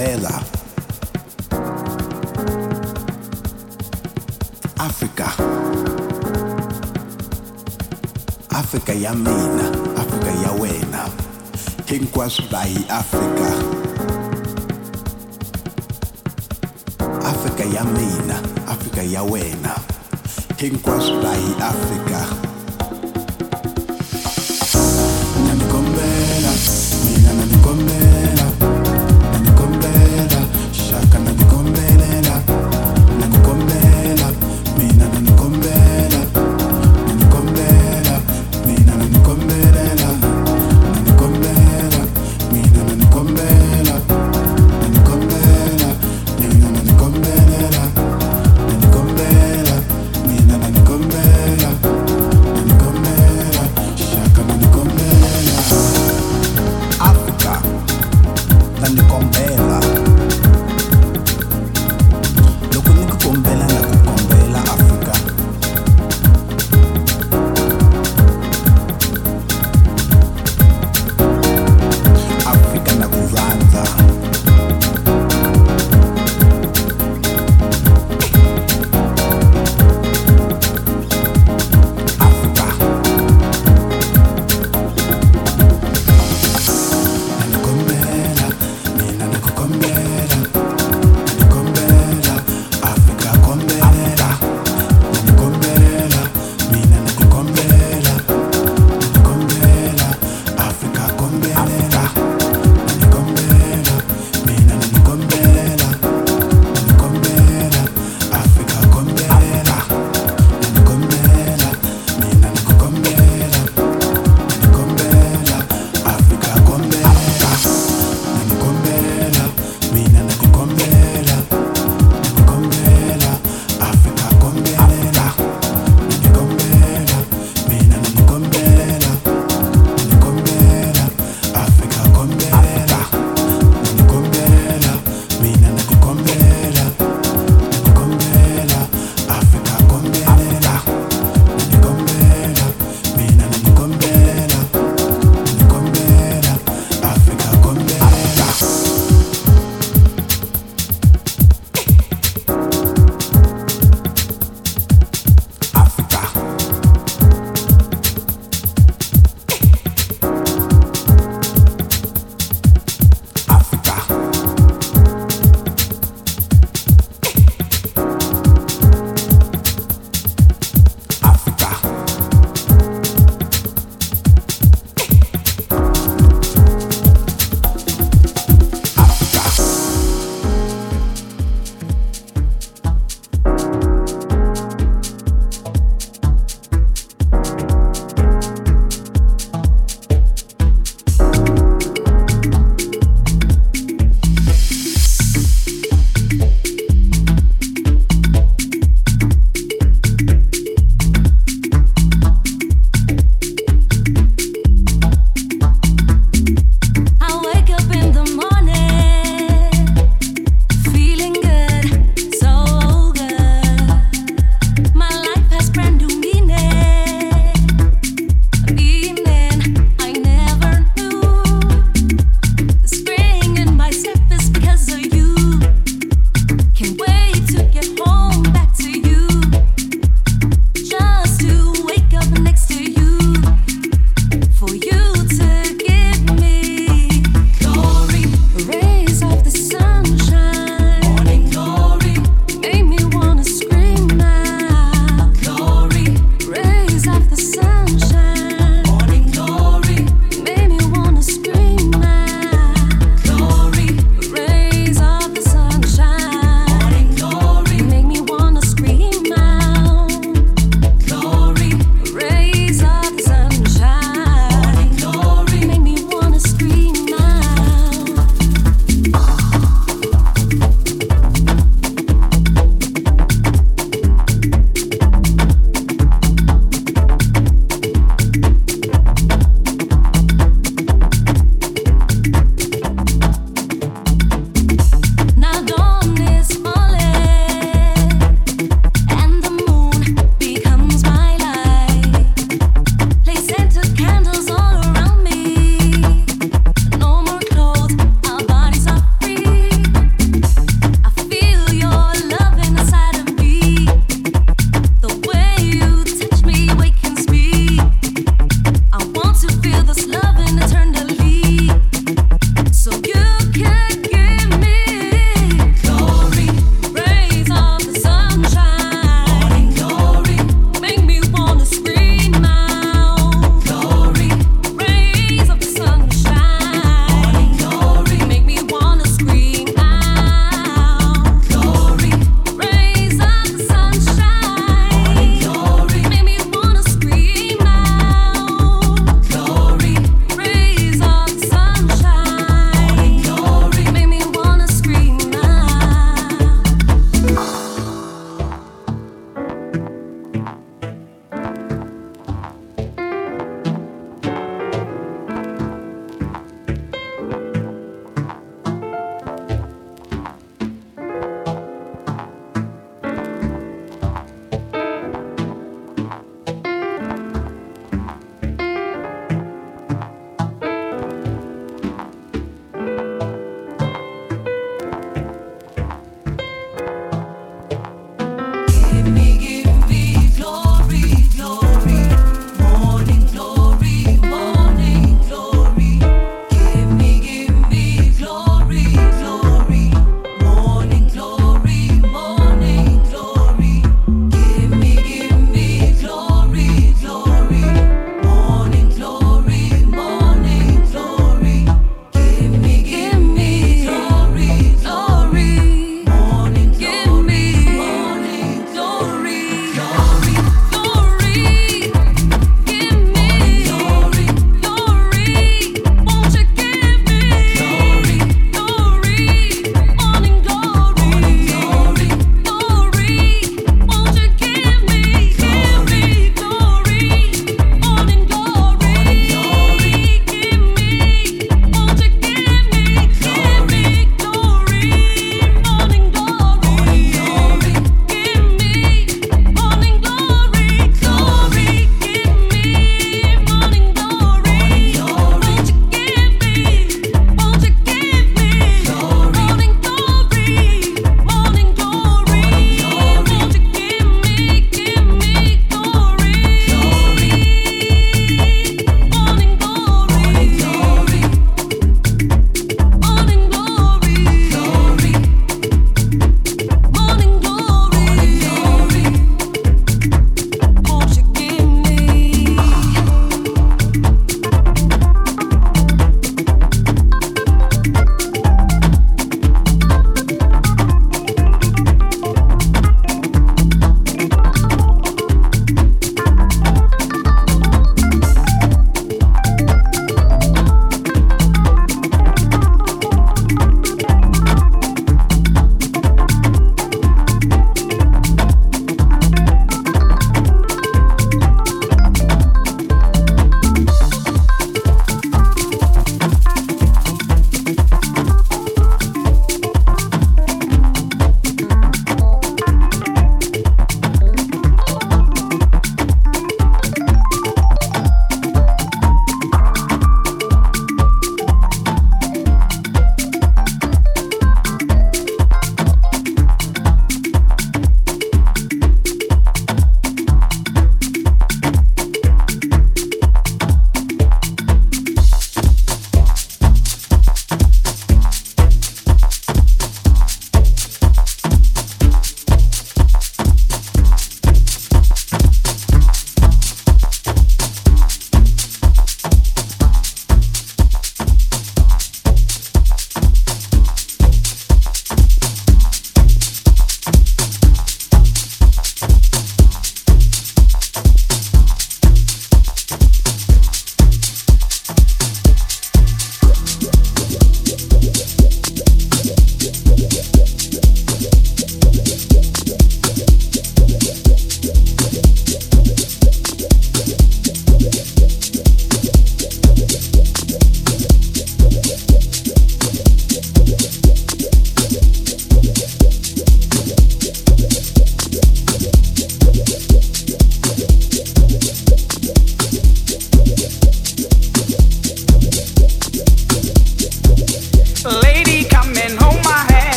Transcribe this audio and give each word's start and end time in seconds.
bella. 0.00 0.40
Africa. 4.78 5.28
Africa 8.50 8.92
ya 8.96 9.12
mina, 9.14 9.66
Africa 10.00 10.32
ya 10.42 10.52
wena. 10.56 11.02
Hinkwaswo 11.86 12.44
va 12.50 12.62
hi 12.64 12.80
Africa. 12.88 13.48
Africa 17.24 17.64
ya 17.74 17.84
mina, 17.84 18.36
Africa 18.72 19.02
ya 19.12 19.22
wena. 19.22 19.74
Hinkwaswo 20.56 21.20
va 21.20 21.34
hi 21.34 21.54
Africa. 21.60 22.49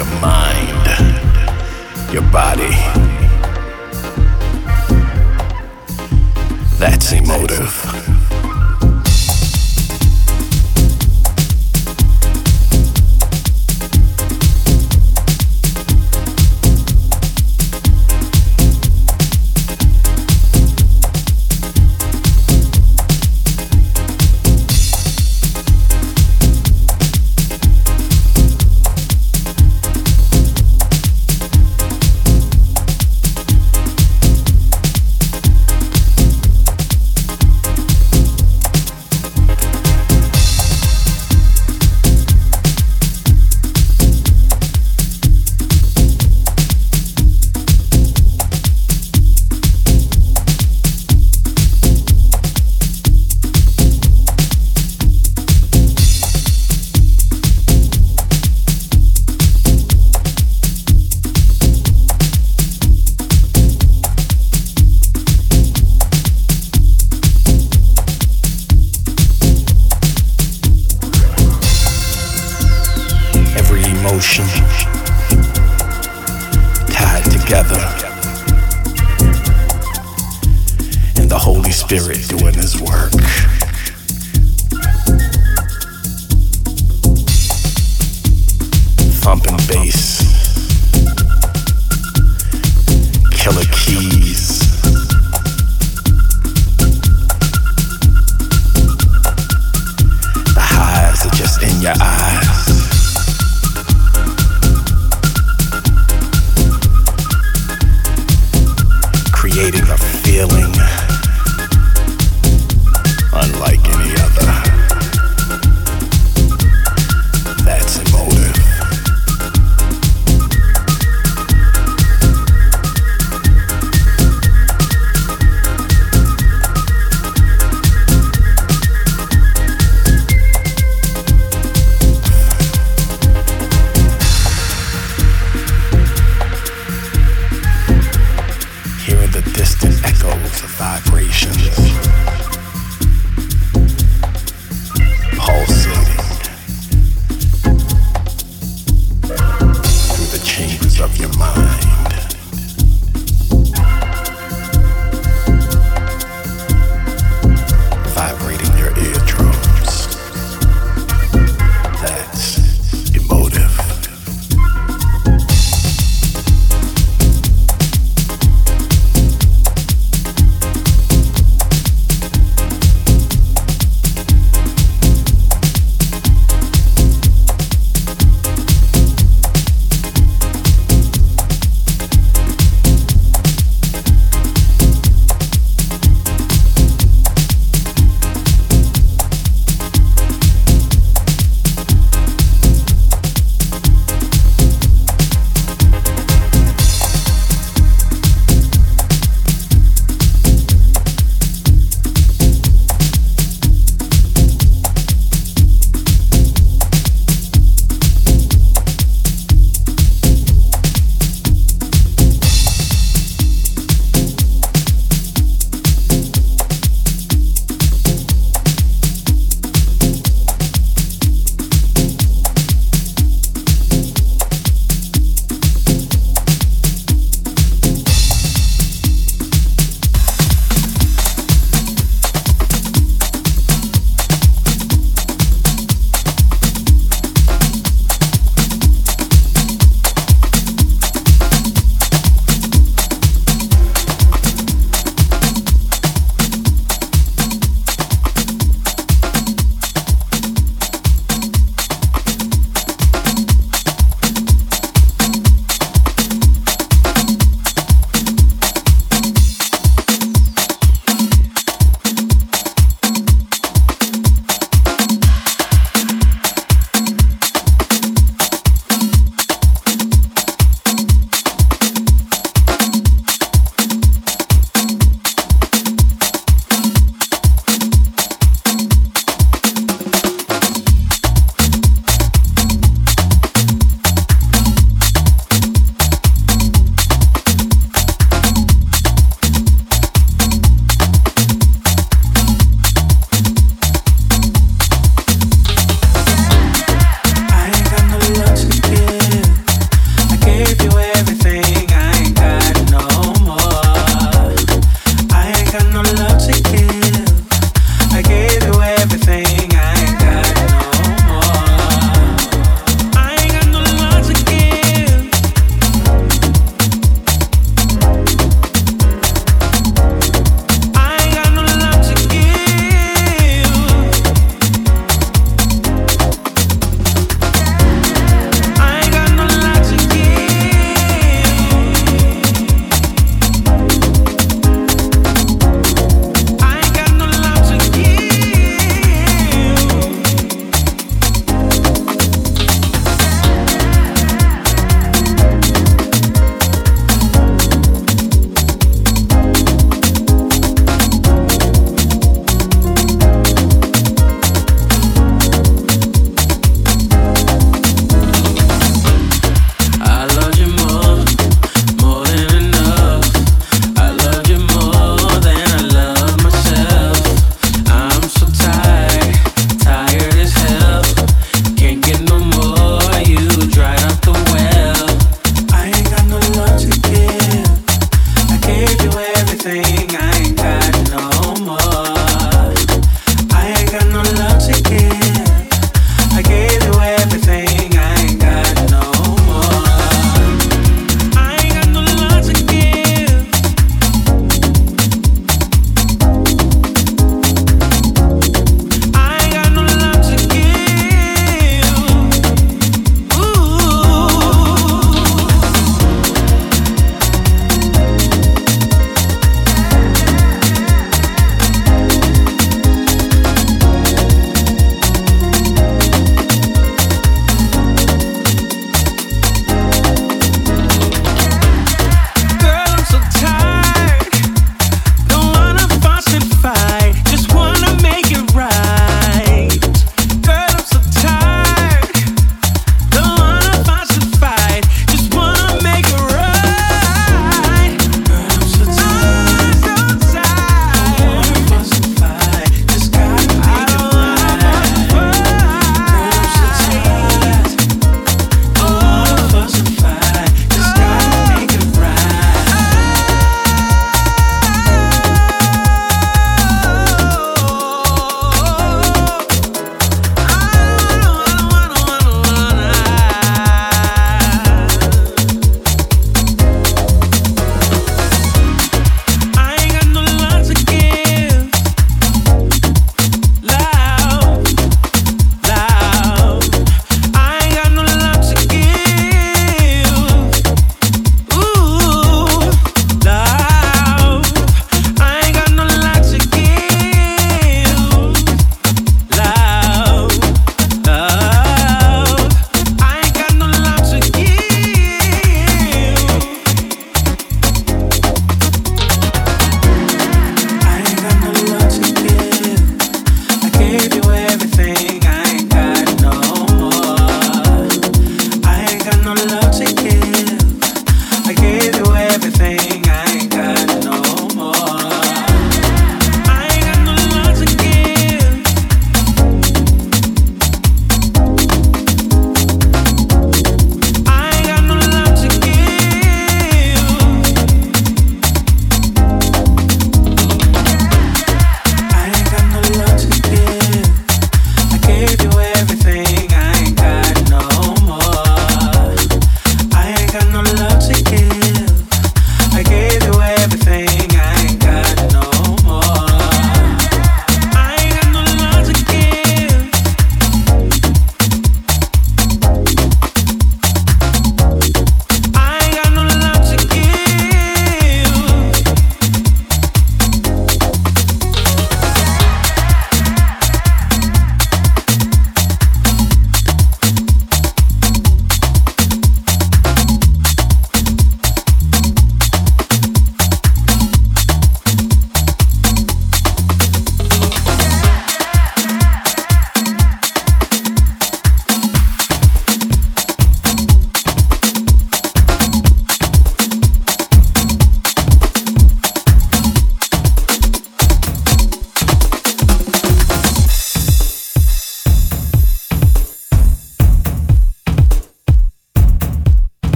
Your 0.00 0.20
mind, 0.22 0.86
your 2.10 2.22
body. 2.32 2.70
That's 6.78 7.12
emotive. 7.12 8.09